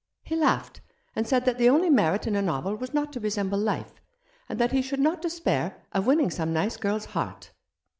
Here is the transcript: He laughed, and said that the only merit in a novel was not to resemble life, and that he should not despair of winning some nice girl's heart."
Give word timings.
He 0.23 0.35
laughed, 0.35 0.81
and 1.15 1.27
said 1.27 1.45
that 1.45 1.59
the 1.59 1.69
only 1.69 1.91
merit 1.91 2.25
in 2.25 2.35
a 2.35 2.41
novel 2.41 2.73
was 2.73 2.91
not 2.91 3.13
to 3.13 3.19
resemble 3.19 3.59
life, 3.59 3.93
and 4.49 4.57
that 4.57 4.71
he 4.71 4.81
should 4.81 4.99
not 4.99 5.21
despair 5.21 5.85
of 5.91 6.07
winning 6.07 6.31
some 6.31 6.51
nice 6.51 6.75
girl's 6.75 7.05
heart." 7.05 7.51